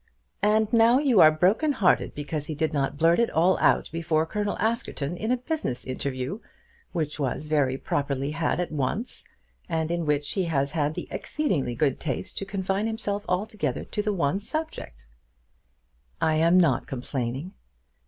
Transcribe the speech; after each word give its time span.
"And 0.41 0.73
now 0.73 0.97
you 0.97 1.19
are 1.21 1.31
broken 1.31 1.73
hearted 1.73 2.15
because 2.15 2.47
he 2.47 2.55
did 2.55 2.73
not 2.73 2.97
blurt 2.97 3.19
it 3.19 3.29
all 3.29 3.59
out 3.59 3.87
before 3.91 4.25
Colonel 4.25 4.57
Askerton 4.59 5.15
in 5.15 5.29
a 5.31 5.37
business 5.37 5.85
interview, 5.85 6.39
which 6.91 7.19
was 7.19 7.45
very 7.45 7.77
properly 7.77 8.31
had 8.31 8.59
at 8.59 8.71
once, 8.71 9.25
and 9.69 9.91
in 9.91 10.07
which 10.07 10.31
he 10.31 10.45
has 10.45 10.71
had 10.71 10.95
the 10.95 11.07
exceeding 11.11 11.71
good 11.75 11.99
taste 11.99 12.39
to 12.39 12.45
confine 12.45 12.87
himself 12.87 13.23
altogether 13.29 13.83
to 13.83 14.01
the 14.01 14.11
one 14.11 14.39
subject." 14.39 15.05
"I 16.19 16.33
am 16.37 16.59
not 16.59 16.87
complaining." 16.87 17.53